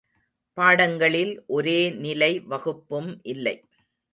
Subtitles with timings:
[0.57, 3.55] பாடங்களில், ஒரே நிலை வகுப்பும் இல்லை.